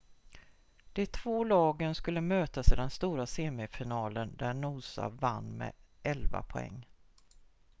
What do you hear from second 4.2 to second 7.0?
där noosa vann med 11 poäng